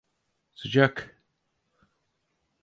[0.53, 1.19] Sıcak.